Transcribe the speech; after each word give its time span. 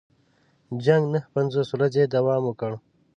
جنګ 0.85 1.03
نهه 1.13 1.27
پنځوس 1.33 1.67
ورځې 1.71 2.03
دوام 2.13 2.41
وکړ. 2.45 2.71